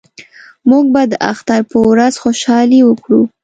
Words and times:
موږ 0.69 0.85
به 0.93 1.01
د 1.11 1.13
اختر 1.31 1.61
په 1.71 1.77
ورځ 1.89 2.13
خوشحالي 2.23 2.79
وکړو 2.85 3.21